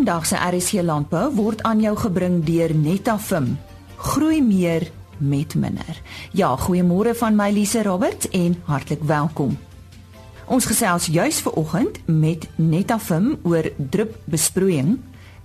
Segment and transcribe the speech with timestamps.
[0.00, 3.58] Vandag se RSC landbou word aan jou gebring deur Netafim.
[3.96, 4.86] Groei meer
[5.18, 6.00] met minder.
[6.32, 9.58] Ja, goeiemôre van my Lise Roberts en hartlik welkom.
[10.48, 14.96] Ons gesels juis ver oggend met Netafim oor drupbesproeiing.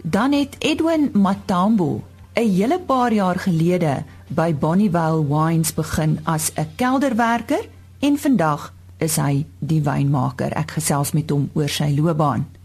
[0.04, 6.68] Dan het Edwin Matambo 'n hele paar jaar gelede by Bonnievale Wines begin as 'n
[6.75, 7.68] kelderwerker
[8.00, 10.51] en vandag is hy die wynmaker.
[10.54, 12.56] Ek gesels met hom oor sy loopbaan.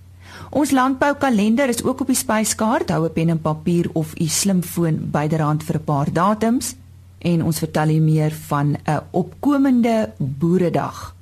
[0.51, 2.91] Ons landboukalender is ook op die spyskaart.
[2.91, 6.75] Hou 'n pen en papier of u slimfoon byderhand vir 'n paar datums
[7.19, 11.15] en ons vertel u meer van 'n opkomende boeredag.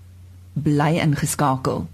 [0.53, 1.87] Bly ingeskakel.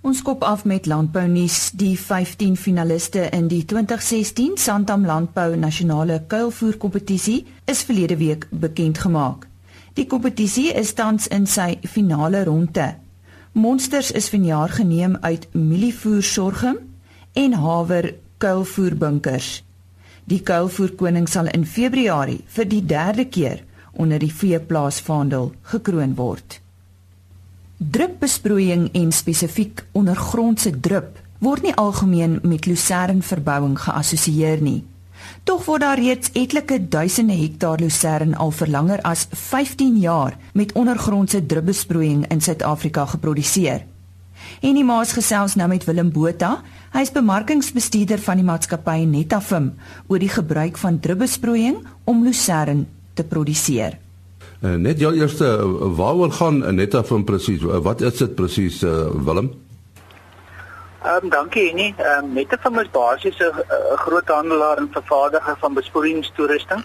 [0.00, 1.70] Ons kop af met landbou nuus.
[1.70, 8.98] Die 15 finaliste in die 2016 Santam Landbou Nasionale Kuilvoer Kompetisie is verlede week bekend
[8.98, 9.46] gemaak.
[9.92, 12.94] Die kompetisie is tans in sy finale ronde.
[13.58, 16.76] Monsters is vanjaar geneem uit mielievoer sorghum
[17.32, 19.64] en haver kuilvoerbunkers.
[20.30, 26.60] Die kuilvoerkoning sal in Februarie vir die derde keer onder die veeplaasvaandel gekroon word.
[27.78, 34.84] Drupbesproeiing en spesifiek ondergrondse drup word nie algemeen met lucernverbouing geassosieer nie.
[35.48, 40.74] Tog word daar reeds etlike duisende hektaar lucern al vir langer as 15 jaar met
[40.76, 43.86] ondergrondse drupbesproeiing in Suid-Afrika geproduseer.
[44.60, 46.58] En die maas gesels nou met Willem Botha.
[46.92, 49.70] Hy is bemarkingsbestuurder van die maatskappy Netafim
[50.12, 52.84] oor die gebruik van drupbesproeiing om lucern
[53.16, 53.96] te produseer.
[54.60, 55.48] Uh, net jou eerste
[55.96, 57.64] waaroor gaan Netafim presies?
[57.64, 59.48] Wat is dit presies uh, Willem?
[61.02, 61.94] Ehm um, dankie nie.
[61.96, 66.84] Ehm um, Netafim is basies 'n groot handelaar en vervaardiger van besproeiingstoerusting.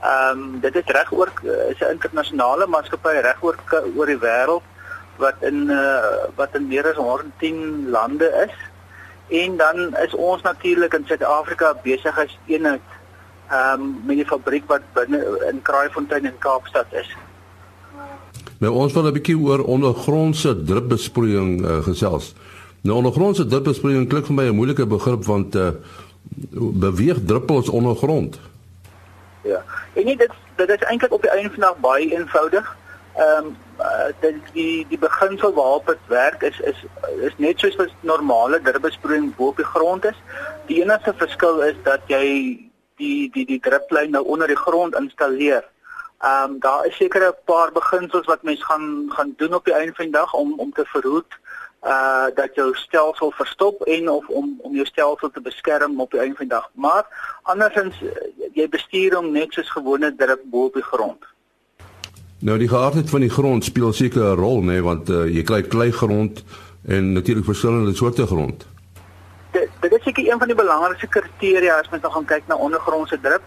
[0.00, 1.32] Ehm um, dit is reg oor
[1.68, 3.56] is 'n internasionale maatskappy reg oor
[3.96, 4.62] oor die wêreld
[5.16, 8.54] wat in uh, wat in meer as 110 lande is.
[9.28, 12.86] En dan is ons natuurlik in Suid-Afrika besig as eenheid
[13.48, 17.16] ehm um, met die fabriek wat binne in Kraaifontein in Kaapstad is.
[18.58, 22.34] Nou ons wil 'n bietjie oor ondergrondse drupbesproeiing uh, gesels.
[22.88, 25.70] Nou ondergrondse druppelsproeiing klink vir my 'n moeilike begrip want uh,
[26.84, 28.40] beweeg druppels ondergrond.
[29.42, 29.62] Ja.
[29.92, 32.76] En nie dit dit is eintlik op die einde van dag baie eenvoudig.
[33.16, 33.56] Ehm um,
[34.24, 36.84] uh, die die beginsel waarop dit werk is is
[37.20, 40.22] is net soos wat normale druppelsproeiing bo op die grond is.
[40.66, 42.24] Die enigste verskil is dat jy
[42.96, 45.64] die die die druplyn nou onder die grond installeer.
[46.18, 49.74] Ehm um, daar is sekere 'n paar beginsels wat mens gaan gaan doen op die
[49.74, 51.38] einde van die dag om om te verhoed
[51.84, 56.20] uh dat jou stelsel verstop en of om om jou stelsel te beskerm op die
[56.20, 56.70] einde van die dag.
[56.74, 57.04] Maar
[57.42, 57.96] andersins
[58.52, 61.22] jy bestuur hom net soos gewone druk bo op die grond.
[62.40, 65.42] Nou die geaardheid van die grond speel seker 'n rol nê nee, want uh, jy
[65.42, 66.44] kry klei grond
[66.86, 68.66] en natuurlik verskillende soorte grond.
[69.50, 72.56] Dit dit is seker een van die belangrikste kriteria as mens nou gaan kyk na
[72.56, 73.42] ondergrondse druk.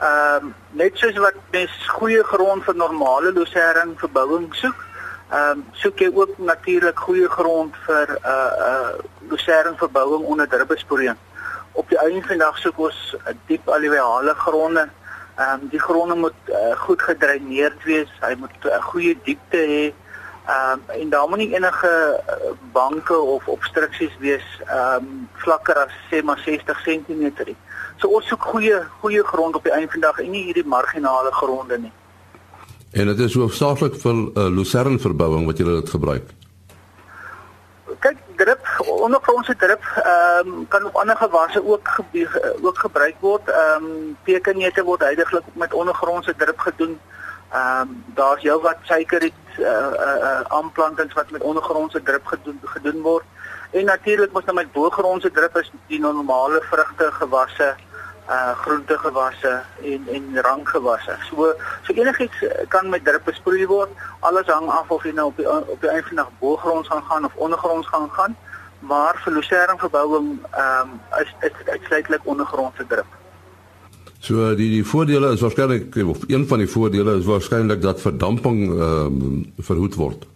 [0.00, 4.85] Ehm um, net soos wat mens goeie grond vir normale losering verbouing soek,
[5.30, 10.48] Ehm um, soek jy ook natuurlik goeie grond vir 'n uh, 'n uh, lucernverbouing onder
[10.48, 11.18] druppelspooreen.
[11.72, 13.16] Op die einde van dag soek ons
[13.46, 14.88] diep alluviale gronde.
[15.36, 18.12] Ehm um, die gronde moet uh, goed gedreineerd wees.
[18.20, 19.94] Hy moet 'n uh, goeie diepte hê.
[20.46, 22.22] Ehm um, en daar moet nie enige
[22.72, 27.56] banke of obstruksies wees ehm um, vlakker as sê maar 60 cm nie.
[27.96, 31.32] So ons soek goeie goeie grond op die einde van dag en nie hierdie marginale
[31.32, 31.92] gronde nie.
[32.90, 36.28] En dit is hoofsaaklik vir uh, lucerne verbouing wat julle dit gebruik.
[37.98, 43.48] Kyk, drip ondergrondse drip ehm um, kan op ander gewasse ook ge ook gebruik word.
[43.48, 46.98] Ehm um, pekenneute word heidaglik met ondergrondse drip gedoen.
[47.52, 52.26] Ehm um, daar's jou wat suikerriet eh uh, eh uh, aanplantings wat met ondergrondse drip
[52.26, 53.24] gedoen gedoen word.
[53.70, 57.74] En natuurlik moet nou met boogrondse drip is die normale vrugte gewasse
[58.28, 61.16] uh groentegewasse en en ranggewasse.
[61.30, 63.90] So so enigiets kan met drip besproei word.
[64.20, 67.02] Alles hang af of jy nou op die op die einde van dag boogronds gaan
[67.02, 68.36] gaan of ondergronds gaan gaan.
[68.80, 73.06] Maar vir lucernverbouing ehm um, is dit uitsluitlik ondergrondse drip.
[74.18, 78.80] So die die voordele is waarskynlik of een van die voordele is waarskynlik dat verdamping
[78.80, 80.26] ehm um, verhoed word.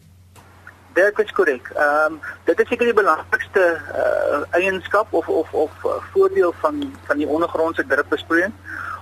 [0.92, 1.70] Dit is korrek.
[1.75, 3.64] Ehm um, dit is seker die belangrikste
[3.94, 8.54] uh, eienskap of of of uh, voordeel van van die ondergrondse drupbesproeiing.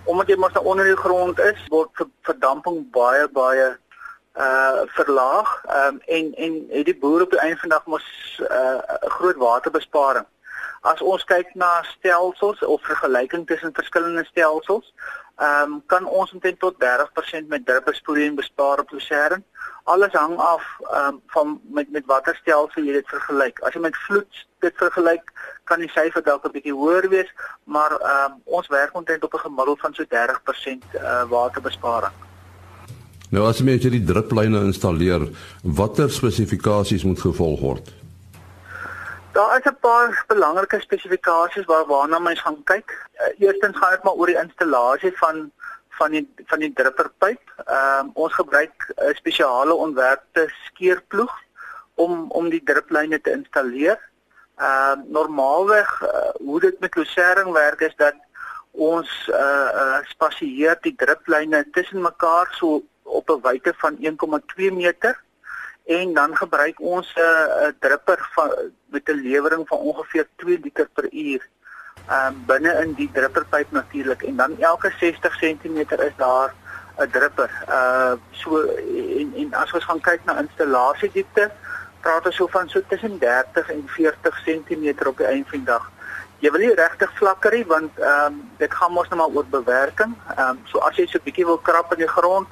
[0.04, 3.68] Omdat jy mos nou onder die grond is, word verdamping baie baie
[4.38, 5.54] uh verlaag.
[5.76, 8.04] Um, en en het die boer op die einde van dag mos
[8.38, 10.26] 'n uh, groot waterbesparing.
[10.80, 14.92] As ons kyk na stelsels of vergelyking tussen verskillende stelsels,
[15.36, 19.42] ehm um, kan ons omtrent tot 30% met druppelspoeling bespaar op lucerne.
[19.88, 23.60] Alles hang af ehm um, van met met watter stelsel jy dit vergelyk.
[23.64, 25.32] As jy met vloed dit vergelyk,
[25.64, 27.30] kan die syfer dalk 'n bietjie hoër wees,
[27.64, 32.12] maar ehm um, ons werk omtrent op 'n gemiddeld van so 30% uh, eh, waterbesparing.
[33.30, 35.24] Nou as jy hierdie druplyne installeer,
[35.62, 37.90] watter spesifikasies moet gevolg word?
[39.32, 42.88] Daar is 'n paar belangrike spesifikasies waar waarna mens gaan kyk.
[43.14, 45.50] Uh, eerstens gaan dit maar oor die installasie van
[45.98, 47.42] van die van die drupperpyp.
[47.64, 51.34] Ehm um, ons gebruik 'n spesiale ontwerpte skeerploeg
[51.94, 53.98] om om die druplyne te installeer.
[54.56, 58.14] Ehm uh, normaalweg uh, hoe dit met lucerne werk is dat
[58.70, 65.20] ons uh, uh spasieer die druplyne tussen mekaar so op 'n wyte van 1,2 meter
[65.84, 68.50] en dan gebruik ons 'n uh, drupper van
[68.86, 71.48] met 'n lewering van ongeveer 2 liter per uur
[72.10, 76.54] um, binne in die drupperpyp natuurlik en dan elke 60 cm is daar
[76.98, 77.50] 'n drupper.
[77.68, 78.60] Uh so
[79.20, 81.50] en en as ons gaan kyk na installasiediepte,
[82.00, 85.70] praat ons so van so tussen 30 en 40 cm op die einde van die
[85.70, 85.90] dag.
[86.38, 90.14] Jy wil nie regtig flakkerie want ehm um, dit gaan mos nou maar oor bewerking.
[90.36, 92.48] Ehm um, so as jy so 'n bietjie wil krap in die grond,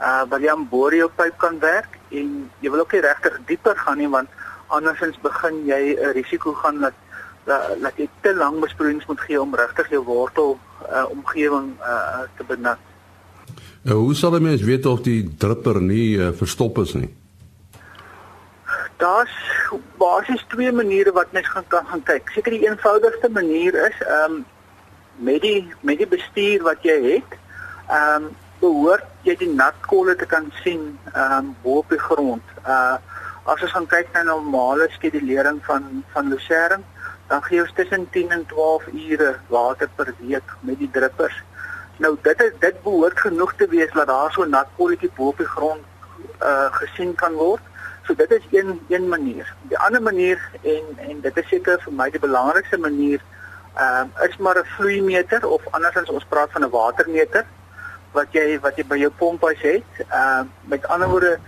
[0.00, 3.38] uh wil jy aan boor jou pyp kan werk en jy wil ook nie regtig
[3.46, 4.28] dieper gaan nie want
[4.66, 6.94] andersins begin jy 'n risiko gaan dat
[7.44, 10.58] dat jy te lank besproeiings moet gee om regtig jou wortel
[10.90, 12.80] uh, omgewing uh, te benut.
[13.84, 17.14] Nou, hoe sal 'n mens weet of die drupper nie uh, verstop is nie?
[18.96, 19.36] Daar's
[19.98, 22.30] basies twee maniere wat mens gaan kan gaan kyk.
[22.30, 24.44] Seker die eenvoudigste manier is ehm um,
[25.16, 27.36] met die met die bestuur wat jy het,
[27.88, 28.30] ehm um,
[28.60, 32.42] behoort jy die natkolle te kan sien ehm um, bo op die grond.
[32.66, 32.96] Uh
[33.44, 36.80] as ons gaan kyk na normale skedulering van van lucerne
[37.28, 41.42] dan gee ons tussen 10 en 12 ure water per week met die druppers.
[41.96, 45.38] Nou dit is dit behoort genoeg te wees dat daar so nat kolletjie bo op
[45.38, 45.82] die grond
[46.42, 47.62] uh gesien kan word.
[48.06, 49.54] So dit is een een manier.
[49.62, 53.22] Die ander manier en en dit is seker vir my die belangrikste manier
[53.74, 57.44] ehm uh, is maar 'n vloeimeter of andersins ons praat van 'n watermeter
[58.12, 59.90] wat jy wat jy by jou pomphuis het.
[59.98, 61.38] Ehm uh, met ander woorde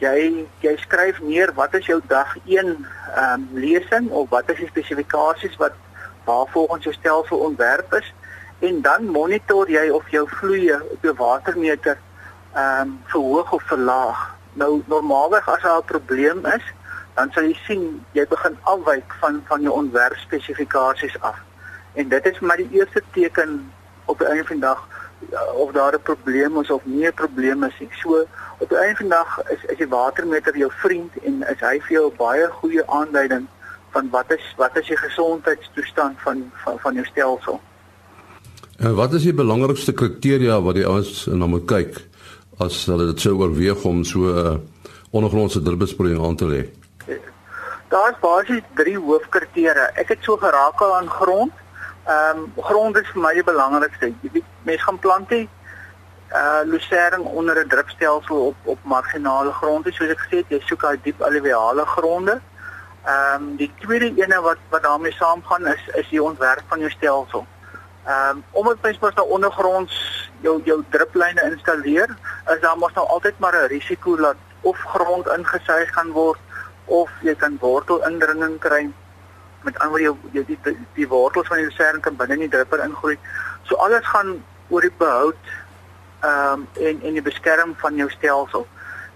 [0.00, 2.76] jy jy skryf neer wat is jou dag 1 ehm
[3.32, 5.76] um, lesing of wat is die spesifikasies wat
[6.24, 8.12] waar volgens jou stelsel ontwerp is
[8.60, 11.98] en dan monitor jy of jou vloeie op jou watermeter
[12.54, 14.20] ehm um, verhoog of verlaag.
[14.52, 16.64] Nou normaalweg as daar 'n probleem is,
[17.14, 21.38] dan sal jy sien jy begin afwyk van van jou ontwerp spesifikasies af.
[21.94, 23.72] En dit is maar die eerste teken
[24.04, 24.88] op die einde van die dag
[25.54, 27.88] of daar 'n probleem is of nie 'n probleem is nie.
[28.02, 28.26] So
[28.58, 31.80] op die einde van die dag is is die watermeter jou vriend en is hy
[31.80, 33.46] vir jou baie goeie aanduiding
[33.90, 37.60] van wat is wat is die gesondheidstoestand van van van jou stelsel.
[38.78, 42.00] En wat is die belangrikste kriteria wat die ouens na moet kyk
[42.58, 44.58] as hulle dit sou oorweeg om so 'n uh,
[45.10, 46.62] ondergrondse drupbesproeiing aan te lê?
[47.88, 49.90] Daar's basies drie hoofkriteria.
[49.98, 51.52] Ek het so geraak aan grond.
[52.06, 54.12] Ehm um, grond is vir my die belangrikste.
[54.22, 55.48] Jy mense gaan plante
[56.32, 60.84] uh lucerne onder 'n drupstelsel op op marginale gronde soos ek gesê het, jy soek
[60.84, 62.40] uit diep alluviale gronde.
[63.04, 66.90] Ehm um, die tweede ene wat wat daarmee saamgaan is is die ontwerp van jou
[66.90, 67.46] stelsel.
[68.06, 72.16] Ehm um, omdat mens mos nou ondergronds jou jou druplyne installeer,
[72.54, 76.38] is daar mos nou altyd maar 'n risiko dat of grond ingesuig gaan word
[76.84, 78.90] of jy kan wortelindringing kry
[79.62, 82.52] met ander jou die, die die die wortels van die lucerne kan binne in die
[82.52, 83.18] drupper ingroei.
[83.62, 85.50] So alles gaan oor die behoud
[86.20, 88.66] ehm um, en en die beskerm van jou stelsel.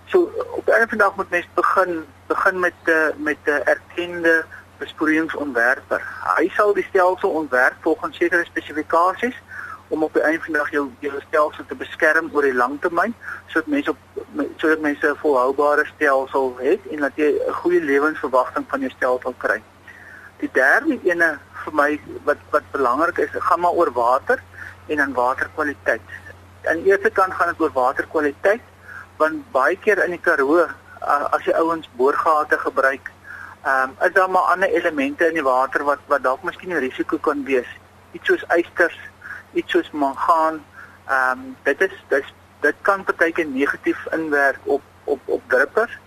[0.04, 3.50] So op 'n einde van die dag moet mens begin begin met uh, met 'n
[3.50, 4.44] uh, erkende
[4.78, 6.02] besproeiingsontwerper.
[6.36, 9.36] Hy sal die stelsel ontwerp volgens sekere spesifikasies
[9.88, 12.80] om op 'n einde van die dag jou jou stelsel te beskerm oor die lang
[12.80, 13.14] termyn
[13.46, 13.98] sodat mense op
[14.56, 19.34] sodat mense 'n volhoubare stelsel het en dat jy 'n goeie lewensverwagting van jou stelsel
[19.38, 19.62] kry.
[20.42, 21.88] Die derde ene vir my
[22.28, 24.42] wat wat belangrik is, gaan maar oor water
[24.86, 26.14] en dan waterkwaliteit.
[26.68, 28.60] Aan die eerste kant gaan dit oor waterkwaliteit
[29.16, 30.66] want baie keer in die Karoo
[31.04, 33.10] as jy ouens boorgate gebruik,
[33.64, 36.84] ehm um, is daar maar ander elemente in die water wat wat dalk miskien 'n
[36.84, 37.68] risiko kan wees.
[38.12, 38.98] Iets soos ysters,
[39.52, 40.64] iets soos mangaan.
[41.08, 42.24] Ehm um, dit is dit
[42.60, 45.98] dit kan baie keer negatief inwerk op op op druppers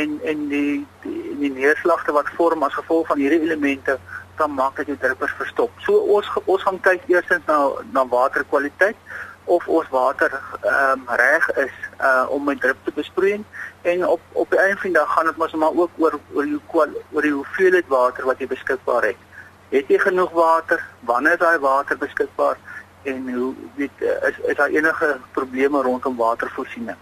[0.00, 3.98] en en die die, die neerslagte wat vorm as gevolg van hierdie elemente
[4.40, 5.70] kan maak dat die druppers verstop.
[5.86, 7.58] So ons ons gaan kyk eersins na
[7.92, 8.96] na waterkwaliteit
[9.44, 13.44] of ons water ehm um, reg is uh om met drup te besproei
[13.82, 16.44] en op op die einde van die dag gaan dit mos maar ook oor oor
[16.44, 19.30] die oor die hoeveelheid water wat jy beskikbaar het.
[19.68, 20.80] Het jy genoeg water?
[21.00, 22.58] Wanneer is daai water beskikbaar?
[23.04, 26.96] en hoe weet is is daar enige probleme rondom watervoorsiening.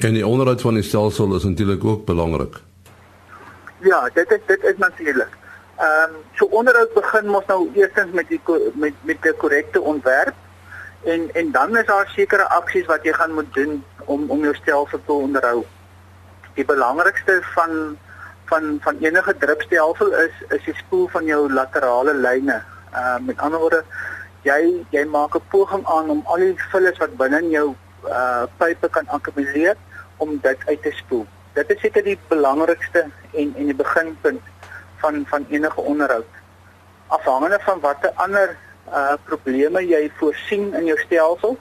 [0.00, 2.54] En die onderhoud van die stelsel is natuurlik ook belangrik.
[3.78, 5.32] Ja, dit is dit is natuurlik.
[5.76, 8.40] Ehm um, so onderhoud begin mos nou eerstens met die
[8.74, 10.34] met met 'n korrekte ontwerp
[11.04, 14.54] en en dan is daar sekere aksies wat jy gaan moet doen om om jou
[14.54, 15.64] stelsel te onderhou.
[16.54, 17.98] Die belangrikste van
[18.44, 22.62] van van enige drupstelsel is is die spoel van jou laterale lyne.
[22.92, 23.84] Ehm uh, met ander woorde
[24.42, 28.42] jy jy maak 'n poging aan om al die vullis wat binne in jou uh
[28.56, 29.76] pype kan akkumuleer
[30.20, 31.26] om dit uit te spoel.
[31.56, 34.42] Dit is seker die belangrikste en en die beginpunt
[35.02, 36.38] van van enige onderhoud.
[37.06, 38.56] Afhangende van watter ander
[38.88, 41.58] uh probleme jy voorsien in jou stelsel,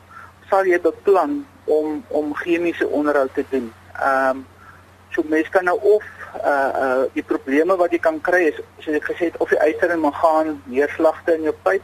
[0.49, 3.71] sal jy beplan om om chemiese onderhoud te doen.
[3.95, 4.45] Ehm um,
[5.09, 6.05] so mens kan nou of
[6.45, 9.61] uh uh die probleme wat jy kan kry is soos ek gesê het of die
[9.65, 11.81] yster en mangaan neerslagte in jou pyp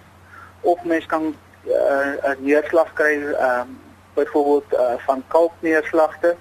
[0.62, 1.32] of mens kan
[1.66, 3.80] uh 'n neerslag kry ehm um,
[4.16, 6.36] byvoorbeeld uh van kalkneerslagte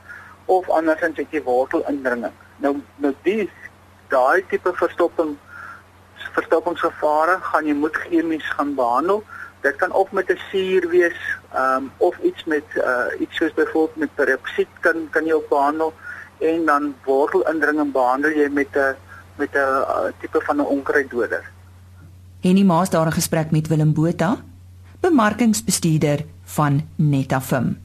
[0.44, 2.32] of andersins het jy wortelindringing.
[2.56, 3.50] Nou nou die
[4.08, 5.36] daai tipe verstopping
[6.34, 9.22] verstoppingsgevare gaan jy moet chemies gaan behandel.
[9.62, 11.20] Dit kan of met 'n suur wees,
[11.52, 15.48] ehm um, of iets met uh iets soos byvoorbeeld met peroksied kan kan jy ook
[15.48, 15.92] behandel
[16.38, 18.96] en dan wortelindringing behandel jy met 'n
[19.36, 21.50] met 'n uh, tipe van 'n onkruiddoder.
[22.40, 24.36] Henny Maas daar 'n gesprek met Willem Botha,
[25.00, 27.83] bemarkingsbestuurder van Netafim.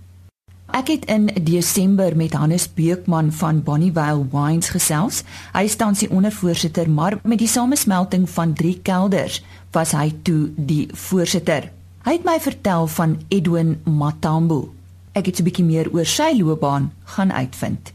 [0.69, 5.23] Ek het in Desember met Hannes Beekman van Bonnievale Wines gesels.
[5.55, 9.39] Hy is tans die ondervoorsitter, maar met die samesmelting van drie kelders
[9.73, 11.71] was hy toe die voorsitter.
[12.05, 14.69] Hy het my vertel van Edwin Matambo.
[15.17, 17.93] Ek het 'n bietjie meer oor sy loopbaan gaan uitvind.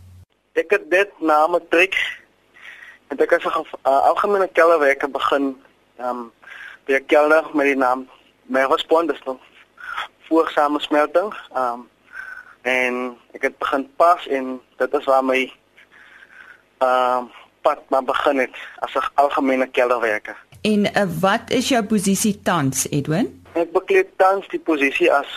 [0.55, 1.95] Ek het dit na matriek
[3.09, 5.55] en ek het 'n uh, algemene kelderwerke begin
[5.99, 6.33] um
[6.87, 8.09] by 'n kelder met die naam
[8.47, 9.39] Merwespond, dis nou
[10.29, 11.35] voor samesmelting.
[11.57, 11.89] Um
[12.65, 15.41] en ek het begin pas en dit is waar my
[16.81, 20.37] ehm uh, pad maar begin het as 'n algemene kelderwerker.
[20.61, 23.43] En uh, wat is jou posisie tans, Edwin?
[23.53, 25.29] Ek bekleed tans die posisie as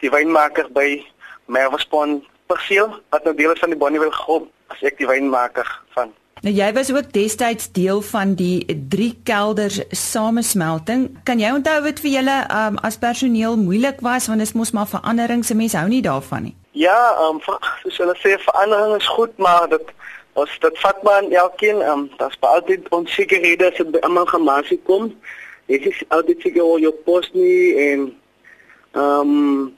[0.00, 1.04] die wynmaker by
[1.46, 6.12] Merwespon perseel wat nou deel is van die Bonnievale groep as ek die wynmaker van.
[6.42, 11.18] Nou jy was ook destyds deel van die drie kelders samesmelting.
[11.24, 14.72] Kan jy onthou wat vir julle um, as personeel moeilik was want dit is mos
[14.72, 16.56] maar verandering se mense hou nie daarvan nie.
[16.72, 17.40] Ja, ehm um,
[17.82, 19.90] soos hulle sê verandering is goed, maar dit
[20.32, 24.26] ons dit vat maar elkeen ehm um, dit's baie altyd onsekerhede as dit by almal
[24.26, 25.10] gemasie kom.
[25.68, 28.08] Dit is altyd seker oor jou pos nie en
[28.92, 29.76] ehm um,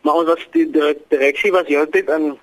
[0.00, 0.70] maar ons was die
[1.08, 2.38] direksie was heeltyd in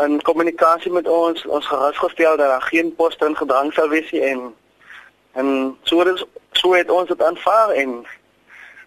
[0.00, 4.22] in kommunikasie met ons ons gerusgestel dat daar geen poste in gedrang sal wees nie
[4.32, 4.54] en
[5.32, 8.06] en so het so het ons dit aanvaar en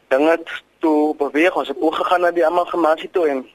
[0.07, 0.39] dinge
[0.79, 3.45] toe beweeg ons het ook gegaan na die amalgamasie toe en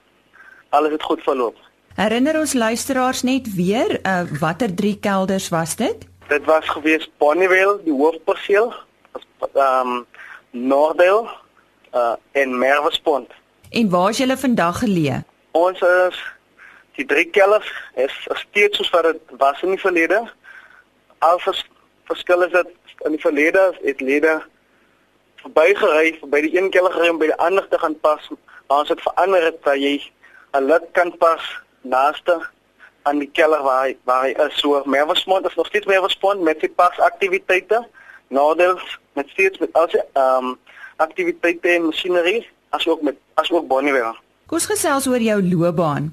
[0.68, 1.56] alles het goed verloop.
[1.94, 6.06] Herinner ons luisteraars net weer uh, watter drie kelders was dit?
[6.28, 8.74] Dit was gewees Bonnievale, die hoofperseel,
[9.52, 10.06] ehm um,
[10.50, 11.28] Noordel
[11.94, 13.30] uh, en Merwespont.
[13.70, 15.22] En waar is julle vandag geleë?
[15.50, 16.20] Ons is
[16.96, 18.14] die drie kelders is
[18.46, 20.22] steeds soos wat dit was in die verlede.
[21.18, 21.64] Al vers,
[22.08, 22.70] verskil is dit
[23.04, 24.38] in die verlede het lede
[25.42, 28.30] verbygery by die een kelder gery om by die ander te gaan pas.
[28.68, 29.98] Maar ons het verander dat jy
[30.52, 31.42] 'n lid kan pas
[31.80, 32.48] naaste
[33.02, 34.58] aan die kelder waar hy, waar hy is.
[34.60, 37.86] So Merwesmond is nog steeds Merwesmond met die pas aktiwiteite.
[38.28, 40.58] Nordels met steeds met al sy ehm um,
[40.96, 42.42] aktiwiteite en masjinerie
[42.74, 44.18] as ook met as ook Bonnievale.
[44.46, 46.12] Kom ons gesels oor jou loopbaan.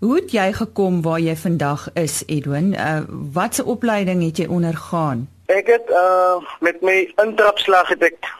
[0.00, 2.72] Hoe het jy gekom waar jy vandag is, Edwin?
[2.74, 5.28] Uh watse opleiding het jy ondergaan?
[5.46, 8.32] Ek het uh met my intrapslag het ek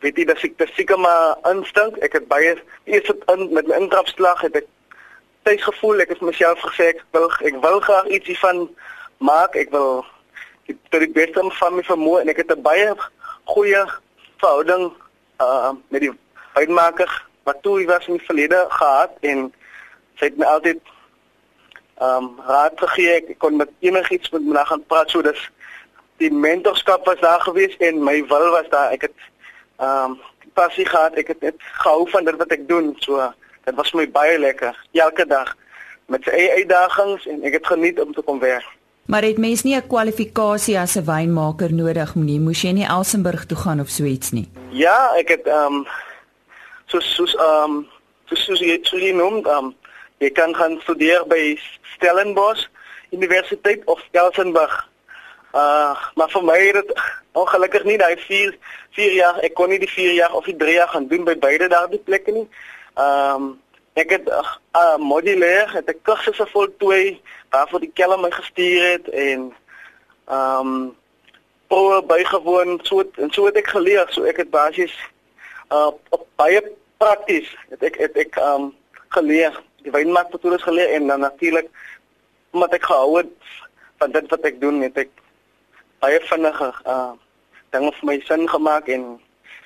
[0.00, 1.96] weet jy dat ek dit seker maar instink.
[2.04, 4.68] Ek het baie eers in met my intrapslag het ek
[5.48, 8.68] tyd gevoel ek het myself gesê ek wil ek wil graag ietsie van
[9.18, 9.56] maak.
[9.56, 10.04] Ek wil
[10.66, 12.94] tot die beste van my vermoë en ek het 'n baie
[13.44, 13.84] goeie
[14.38, 14.92] verhouding
[15.40, 16.12] uh met die
[16.54, 17.10] uitmaker
[17.44, 19.52] wat toe was in die verlede gehad en
[20.18, 20.80] sy het my altyd
[21.98, 25.40] ehm um, raad gegee ek kon met enigiets met my gaan praat so dis
[26.22, 29.26] die mentorskap was daar gewees en my wil was daar ek het
[29.78, 30.18] ehm um,
[30.58, 31.14] passie gehad.
[31.14, 32.96] Ek het net gehou van dit wat ek doen.
[33.04, 33.32] So
[33.64, 34.74] dit was my baie lekker.
[34.92, 35.56] Elke dag.
[36.06, 38.66] Met sy eie uitdagings en ek het geniet om te kom werk.
[39.06, 42.40] Maar het mens nie 'n kwalifikasie as 'n wynmaker nodig nie?
[42.40, 44.48] Moes jy nie Elsenburg toe gaan of so iets nie?
[44.70, 45.86] Ja, ek het ehm um,
[46.86, 47.86] soos soos ehm um,
[48.24, 49.74] soos, soos jy sou genoem ehm um,
[50.18, 51.54] Jy kan gaan studeer by
[51.94, 52.66] Stellenbosch
[53.14, 54.88] Universiteit of Elsenburg
[55.52, 56.92] Uh maar vir my het dit
[57.32, 58.56] ongelukkig nie daai 4
[58.96, 61.38] 4 jaar ek kon nie die 4 jaar of die 3 jaar gaan doen by
[61.38, 62.48] beide daardie plekke nie.
[62.94, 63.48] Ehm um,
[63.94, 68.90] ek het 'n uh, uh, modulêr het 'n kursus voltooi waarvoor die keller my gestuur
[68.90, 69.54] het en
[70.28, 70.96] ehm um,
[71.68, 74.94] proe bygewoon so en so het ek geleer so ek het basies
[75.70, 76.62] uh op baie
[76.96, 78.74] prakties het ek het ek ehm um,
[79.08, 81.68] geleer die wynmaakmetodes geleer en dan natuurlik
[82.50, 83.32] omdat ek gehou het
[83.98, 85.10] van dit wat ek doen het ek
[86.02, 87.12] baie vinniger uh
[87.72, 89.04] dinge vir my sin gemaak en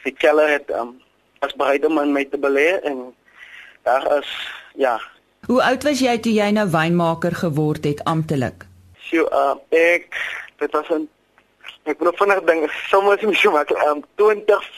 [0.05, 0.97] die keller het um
[1.47, 3.15] as bereid om aan my te belê en
[3.87, 4.31] daar is
[4.75, 5.01] ja.
[5.47, 8.67] Hoe oud was jy toe jy nou wynmaker geword het amptelik?
[9.11, 10.19] So uh ek
[10.59, 11.09] dit was 'n
[11.85, 14.71] ek wil vinnig ding sommer is my so maklik um 20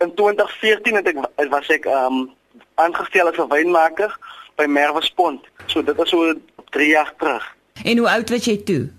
[0.00, 2.30] in 2014 het ek was ek um
[2.74, 4.12] aangestel as 'n wynmaker
[4.56, 5.42] by Merwe Spont.
[5.66, 6.34] So dit is so
[6.70, 7.56] 3 jaar terug.
[7.84, 8.90] En hoe oud was jy toe?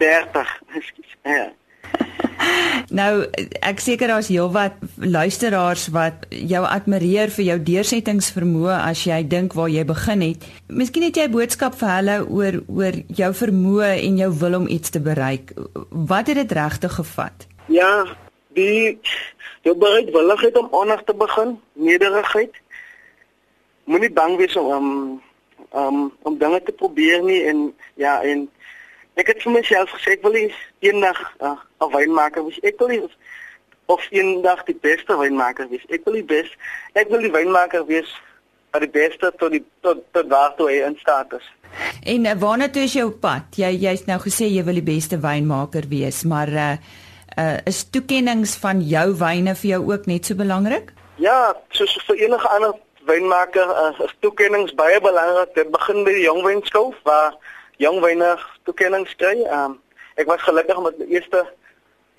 [0.00, 0.54] 30.
[1.28, 1.50] Ja.
[2.90, 3.10] Nou
[3.62, 9.70] ek seker daar's heelwat luisteraars wat jou admireer vir jou deursettingsvermoë as jy dink waar
[9.70, 10.46] jy begin het.
[10.66, 14.66] Miskien het jy 'n boodskap vir hulle oor oor jou vermoë en jou wil om
[14.66, 15.52] iets te bereik.
[15.90, 17.46] Wat het dit regtig gevat?
[17.66, 18.06] Ja,
[18.54, 18.98] die
[19.62, 22.54] jou bereidwilligheid om anders te begin, nederigheid.
[23.84, 25.20] Moenie bang wees om
[25.74, 28.48] um, om dinge te probeer nie en ja en
[29.14, 32.58] ek het vir myself gesê ek wil eendag uh, 'n wynmaker wees.
[32.62, 33.02] Ek wil nie
[33.86, 35.84] of eendag die beste wynmaker wees.
[35.90, 36.50] Ek wil die bes
[36.94, 38.10] ek wil die wynmaker wees
[38.70, 41.46] wat die beste tot die tot tot waartoe hy in staat is.
[42.02, 43.58] En uh, waarna toe is jy op pad?
[43.58, 46.74] Jy jy's nou gesê jy wil die beste wynmaker wees, maar uh
[47.38, 50.92] uh is toekenninge van jou wyne vir jou ook net so belangrik?
[51.22, 52.74] Ja, soos vir enige ander
[53.06, 55.54] wynmaker uh, is toekenninge baie belangrik.
[55.54, 57.36] Dit begin by die jong wynskou waar
[57.80, 58.34] jong wyne
[58.68, 59.40] toekenninge kry.
[59.48, 59.78] Um,
[60.20, 61.44] ek was gelukkig met my eerste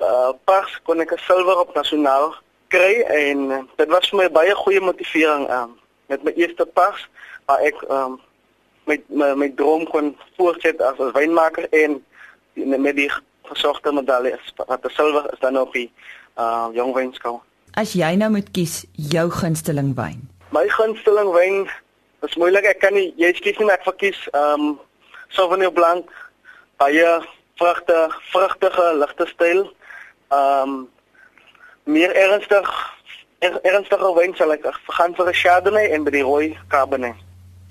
[0.02, 2.34] uh, pas kon ek 'n silwer op nasionaal
[2.74, 5.78] kry en uh, dit was vir my baie goeie motivering um,
[6.10, 6.98] met my eerste pas
[7.46, 8.18] waar ek um,
[8.90, 12.02] met my, my droom kon voortset as 'n wynmaker en
[12.56, 13.12] met die
[13.52, 15.92] gesorgde medalje wat 'n silwer is dan op die
[16.38, 17.40] uh, jong wynskou.
[17.74, 20.28] As jy nou moet kies jou gunsteling wyn.
[20.52, 21.70] My gunsteling wyn
[22.22, 22.66] is moeilik.
[22.66, 24.80] Ek kan nie jy skiet nie ek verkies um
[25.32, 26.10] Sauvignon Blanc
[26.82, 27.22] baie
[27.56, 27.98] vrugte,
[28.32, 29.68] vrugtige, ligte styl.
[30.30, 30.88] Um
[31.84, 32.68] meer ernstig
[33.40, 34.68] er, ernstige wyn sal ek
[34.98, 37.16] gaan vir 'n Chardonnay en by die rooi Cabernet.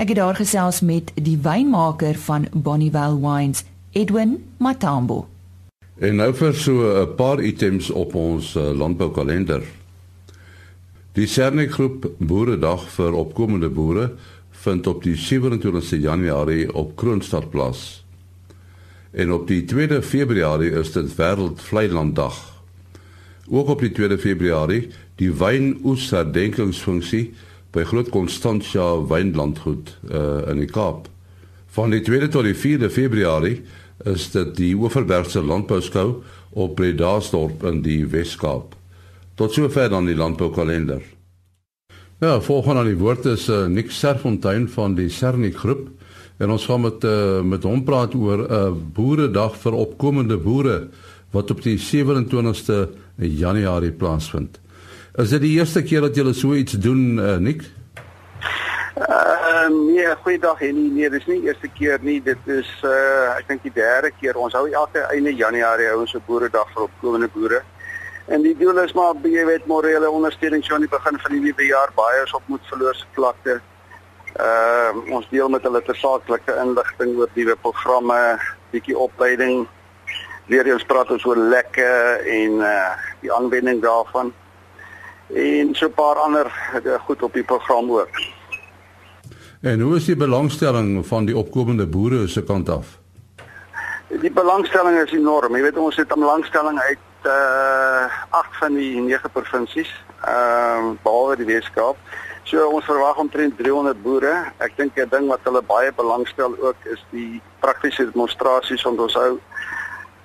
[0.00, 5.26] Ek het daar gesels met die wynmaker van Bonnievale Wines, Edwin Matambo.
[6.00, 9.62] En nou vir so 'n paar items op ons uh, landboukalender.
[11.12, 14.10] Die Sernik groep Boeredag vir opkomende boere
[14.60, 18.04] vind op die 27ste Januarie op Kroonstad plaas.
[19.10, 22.36] En op die 2de Februarie is dit Wêreld Vleilanddag.
[23.48, 27.30] Ook op die 2de Februarie die wynoesherdenkingsfunksie
[27.72, 31.08] by Groot Constantia Wynlandgoed uh, in die Kaap.
[31.70, 33.62] Van die 2de tot die 4de Februarie
[34.04, 36.20] is dit die Oeverbergse Landbouskou
[36.50, 38.76] op Bredasdorp in die Wes-Kaap.
[39.34, 41.00] Tot sover dan die landboukalender.
[42.20, 45.87] Ja, volgende aan die woord is uh, Nick Serfontein van die Sernik groep
[46.37, 50.90] en ons gaan met uh, met hom praat oor 'n uh, boeredag vir opkomende boere
[51.33, 54.61] wat op die 27ste Januarie plaasvind.
[55.16, 57.64] Is dit die eerste keer dat julle so iets doen, uh, Nick?
[59.00, 62.20] Uh, nee, goeiedag en nee, dis nie eerste keer nie.
[62.20, 64.37] Dit is uh ek dink die derde keer.
[64.37, 67.64] Ons hou elke einde Januarie hou ons 'n boeredag vir opkomende boere.
[68.30, 71.40] En die doel is maar jy weet morele ondersteuning so aan die begin van die
[71.42, 73.56] nuwe jaar baie is op moet verloorse vlakte.
[74.38, 78.18] Ehm uh, ons deel met hulle tersaaklike inligting oor nuwe programme,
[78.70, 79.66] bietjie opleiding.
[80.46, 81.88] Weer eens praat ons oor lekke
[82.36, 84.30] en uh die aanwending daarvan.
[85.34, 86.46] En so 'n paar ander
[86.84, 88.14] uh, goed op die program ook.
[89.60, 92.98] En hoe is die belangstelling van die opkomende boere se kant af?
[94.08, 95.56] Die belangstelling is enorm.
[95.56, 99.90] Jy weet ons het 'n belangstelling uit uh agt van die 9 provinsies,
[100.24, 101.96] ehm uh, behalwe die Weskaap.
[102.44, 104.33] So ons verwag omtrent 300 boere.
[104.59, 109.14] Ek dink 'n ding wat hulle baie belangstel ook is die praktiese demonstrasies wat ons
[109.14, 109.38] hou.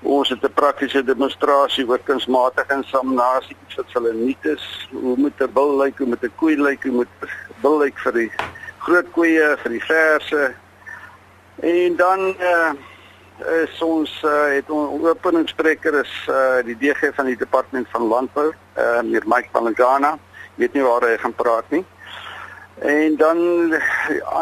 [0.02, 4.88] Ons het 'n praktiese demonstrasie oor kunsmatige inseminasie wat hulle nie is.
[4.92, 5.98] Hoe moet 'n bil lyk?
[5.98, 6.84] Hoe moet 'n koei lyk?
[6.84, 7.30] Hoe moet 'n
[7.62, 8.32] bil lyk vir die
[8.80, 10.54] groot koeie, vir die verse?
[11.62, 12.74] En dan uh
[13.40, 18.54] is ons uh, het 'n openingsspreker is uh, die DG van die departement van landbou,
[18.78, 20.14] uh, meneer Mike Palangana.
[20.14, 21.86] Ek weet nie waar hy gaan praat nie.
[22.76, 23.38] En dan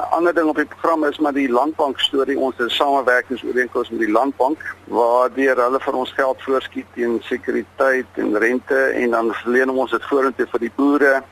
[0.09, 2.39] ander ding op die program is maar die landbank storie.
[2.39, 8.37] Ons het samewerkingsooreenkoms met die landbank waardeur hulle vir ons geld voorskiet teen sekuriteit en
[8.37, 11.23] rente en dan verleen ons dit vorentoe vir die boere.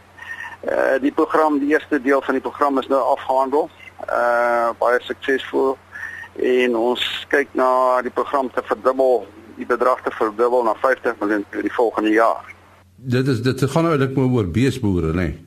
[0.62, 3.69] Uh die program, die eerste deel van die program is nou afgehandel.
[4.06, 5.78] Uh baie suksesvol
[6.36, 9.26] en ons kyk na die program te verdubbel,
[9.58, 12.46] die bedrag te verdubbel na 50 miljoen vir die volgende jaar.
[12.96, 15.32] Dit is dit gaan nou eintlik maar oor beesboere, né?
[15.32, 15.39] Nee?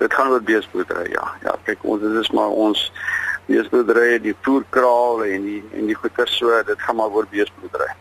[0.00, 1.28] Dit gaan oor beesboerdery, ja.
[1.44, 2.80] Ja, kyk ons dit is maar ons
[3.46, 7.92] beesboerdery, die voerkraal en die en die goeder so, dit gaan maar oor beesboerdery.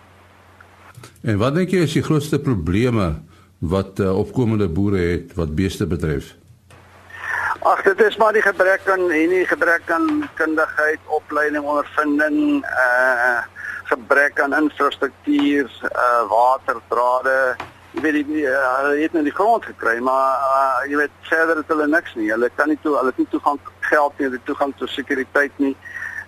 [1.25, 3.13] En wat dink jy is die grootste probleme
[3.59, 6.33] wat uh, opkomende boere het wat beeste betref?
[7.65, 13.39] Ag, dit is maar die gebrek aan en die gebrek aan kundigheid, opleiding, ondervinding, uh
[13.89, 17.55] gebrek aan infrastruktuur, uh waterdrade,
[17.95, 21.63] jy weet die uh, hulle het net die grond gekry maar uh, jy weet verder
[21.63, 22.29] het hulle niks nie.
[22.35, 25.57] Hulle kan nie toe hulle het nie toegang tot geld nie hulle toegang tot sekuriteit
[25.65, 25.73] nie.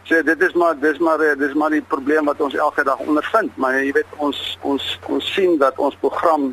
[0.10, 3.54] So dit is maar dis maar dis maar die probleem wat ons elke dag ondervind.
[3.62, 6.50] Maar jy weet ons ons ons sien dat ons program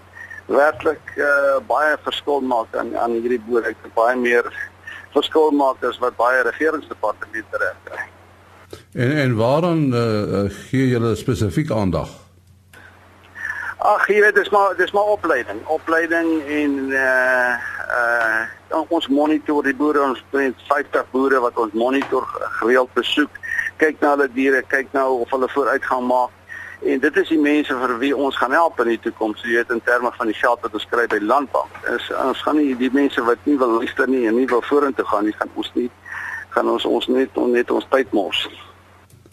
[0.52, 3.72] werklik uh, baie verskil maak aan aan hierdie boere.
[3.72, 4.52] Ek baie meer
[5.14, 8.10] verskil maak as wat baie regeringsdepartemente reg kry
[8.92, 12.08] en en waaraan uh, gee julle spesifiek aandag?
[13.78, 17.54] Ag, jy weet dis maar dis maar opleiding, opleiding en uh
[18.00, 22.24] uh ons monitor die boere ons 50 boere wat ons monitor
[22.60, 23.36] gereeld besoek,
[23.76, 26.32] kyk na hulle diere, kyk nou of hulle vooruitgang maak.
[26.84, 29.70] En dit is die mense vir wie ons gaan help in die toekoms, jy weet
[29.72, 31.78] in terme van die geld wat ons kry by landbank.
[31.94, 35.06] Is ons gaan nie die mense wat nie wil luister nie en nie wil vorentoe
[35.08, 35.88] gaan nie, gaan ons nie
[36.54, 38.44] gaan ons ons net net ons tyd mors.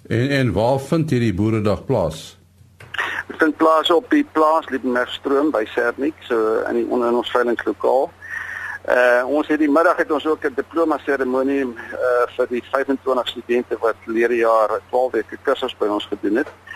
[0.08, 2.22] En en waar vind hierdie boeredag plaas?
[3.28, 7.36] Dit vind plaas op die plaas Liebenbergstroom by Sernik, so in die onder in ons
[7.36, 8.10] veilingslokaal.
[8.96, 13.28] Uh ons het die middag het ons ook 'n diploma seremonie uh vir die 25
[13.28, 16.48] studente wat leer jaar 12 weke kursus by ons gedoen het.
[16.48, 16.72] Uh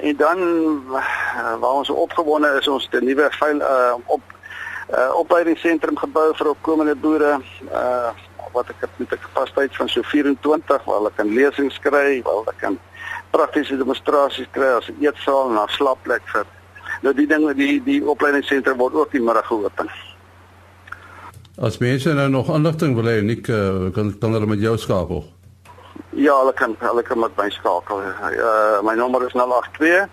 [0.00, 0.38] en dan
[0.88, 4.22] uh, waar ons opgewonde is ons 'n nuwe veil uh op
[4.90, 7.40] uh opleidingsentrum gebou vir opkomende boere
[7.72, 8.10] uh
[8.52, 12.34] wat ek het met 'n kapasiteit van so 24 waar hulle kan lesings kry, waar
[12.34, 12.78] hulle kan
[13.30, 16.46] praktiese demonstrasies kry as 'n eetsaal en 'n slaapplek vir.
[17.02, 19.90] Nou die ding die die opleidingsentrum word ook die middag geopen.
[21.58, 25.24] As mense nou nog inligting wil hê, Nik, uh, kan kan hulle met jou skakel.
[26.10, 27.98] Ja, hulle kan hulle kan met my skakel.
[28.02, 30.08] Uh my nommer is 082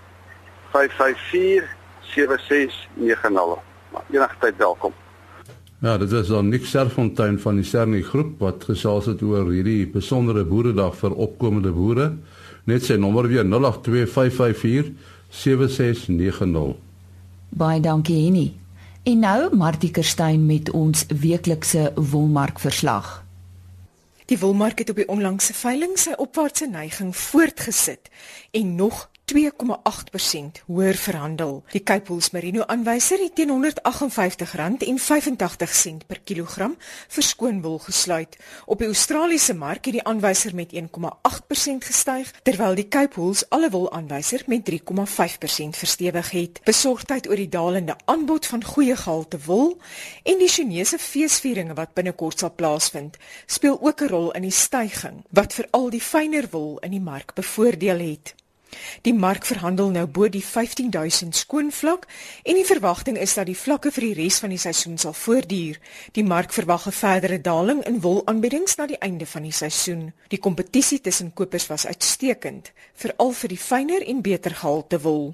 [0.71, 1.63] 554
[2.01, 3.61] 7690.
[4.09, 4.93] Enige tyd welkom.
[5.79, 9.87] Ja, dit is dan Nik Serfontein van die Sernie groep wat gesels het oor hierdie
[9.93, 12.11] besondere boeredag vir opkomende boere.
[12.65, 13.49] Net sy nommer weer 0825547690.
[17.49, 18.53] Baie dankie Henny.
[19.07, 23.26] En nou Martie Kerstyn met ons weeklikse wolmark verslag.
[24.27, 28.09] Die wolmark het op die onlangse veiling sy opwaartse neiging voortgesit
[28.51, 31.63] en nog 2,8% hoër verhandel.
[31.71, 33.57] Die Cape Wool Merino aanwyser het teen R158.85
[36.07, 38.37] per kilogram vir skoonwol gesluit.
[38.65, 40.79] Op die Australiese mark het die aanwyser met 1,8%
[41.89, 46.63] gestyg, terwyl die Cape Wool alle wol aanwyser met 3,5% verstewig het.
[46.63, 49.77] Besorgdheid oor die dalende aanbod van goeie gehalte wol
[50.23, 55.23] en die Chinese feesvieringe wat binnekort sal plaasvind, speel ook 'n rol in die stygings
[55.29, 58.35] wat veral die fynere wol in die mark bevoordeel het.
[59.01, 62.07] Die mark verhandel nou bo die 15000 skoonvlak
[62.43, 65.79] en die verwagting is dat die vlakke vir die res van die seisoen sal voortduur.
[66.13, 70.13] Die mark verwag 'n verdere daling in wolaanbiedings na die einde van die seisoen.
[70.27, 75.33] Die kompetisie tussen kopers was uitstekend, veral vir die fynere en beter gehalte wol.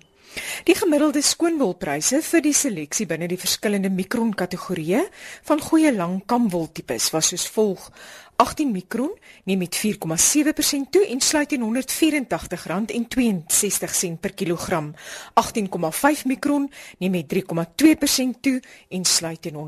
[0.66, 5.04] Die gemiddelde skoonwolpryse vir die seleksie binne die verskillende mikron kategorieë
[5.50, 7.84] van goeie lang kamwol tipes was soos volg:
[8.36, 9.90] 18 mikron neem met 4,7%
[10.90, 11.66] toe en sluit teen R184,62
[14.20, 14.94] per kilogram.
[15.34, 15.42] 18,5
[16.26, 17.40] mikron neem met 3,2%
[18.42, 19.62] toe en sluit teen R180,69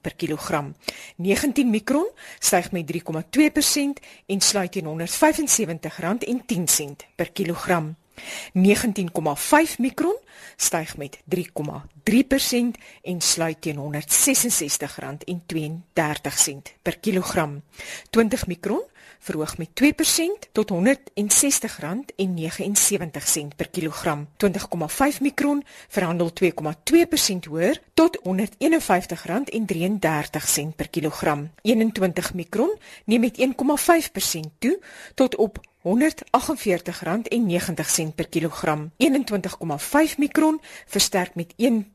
[0.00, 0.76] per kilogram.
[1.16, 2.98] 19 mikron styg met 3,2%
[4.26, 4.90] en sluit teen R175,10
[7.16, 7.96] per kilogram.
[8.52, 10.16] 19,5 mikron
[10.56, 11.42] styg met 3,3%
[13.02, 13.82] en sluit teen R166,32
[16.82, 17.62] per kilogram.
[18.10, 18.82] 20 mikron
[19.18, 19.84] verhoog met 2%
[20.52, 20.78] tot R160,79
[23.56, 24.28] per kilogram.
[24.36, 26.48] 20,5 mikron verhandel 2,2%
[27.48, 28.24] hoër tot R151,33
[30.76, 31.50] per kilogram.
[31.62, 33.46] 21 mikron neem met 1,5%
[34.58, 34.82] toe
[35.14, 38.92] tot op R148,90 per kilogram.
[38.96, 41.91] 21,5 mikron versterk met 1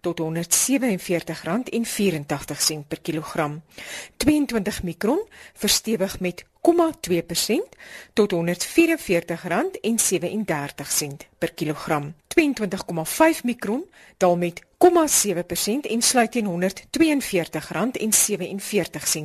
[0.00, 0.26] tot R147.84
[2.88, 3.62] per kilogram.
[4.16, 6.48] 22 mikron verstewig met 0,2%
[8.12, 8.38] tot R144.37
[11.38, 12.14] per kilogram.
[12.40, 12.44] 22,5
[13.42, 13.84] mikron
[14.16, 14.66] daal met 0,7%
[15.90, 16.52] en sluit teen R142.47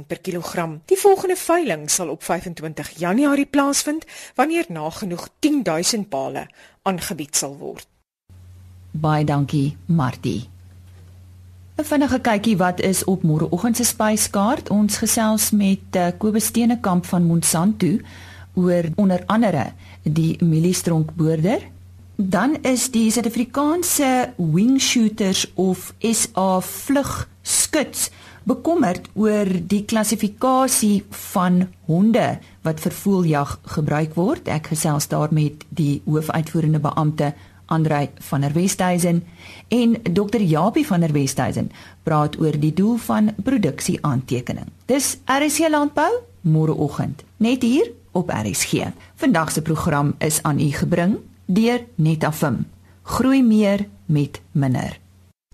[0.08, 0.82] per kilogram.
[0.86, 4.06] Die volgende veiling sal op 25 Januarie plaasvind
[4.36, 6.50] wanneer nagenoeg 10000 pale
[6.82, 7.95] aangebied sal word.
[8.96, 10.48] Baie dankie, Martie.
[11.76, 14.70] 'n Vinnige kykie wat is op môreoggend se spyskaart.
[14.70, 17.98] Ons gesels met uh, Kobus Steenekamp van Monsanto
[18.54, 21.60] oor onder andere die mieliestronkboorder.
[22.16, 28.10] Dan is die Suid-Afrikaanse wingshooters of SA vlug skuts
[28.48, 31.04] bekommerd oor die klassifikasie
[31.34, 34.48] van honde wat vir voeljag gebruik word.
[34.48, 37.34] Ek gesels daar met die hoofuitvoerende beampte
[37.66, 39.24] Andrei van der Westhuizen
[39.68, 41.72] en Dr Japie van der Westhuizen
[42.04, 44.68] praat oor die doel van produksie aantekening.
[44.86, 48.92] Dis RC Landbou môreoggend net hier op RSG.
[49.16, 52.66] Vandag se program is aan u gebring deur Netafim.
[53.04, 55.00] Groei meer met minder.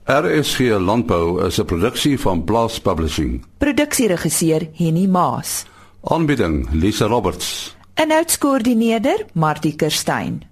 [0.05, 3.45] RSG Landbou is 'n produksie van Blast Publishing.
[3.57, 5.65] Produksieregisseur Henny Maas.
[6.03, 7.75] Aanbieding Lisa Roberts.
[7.93, 10.43] En uitskoördineerder Martie Kerstyn.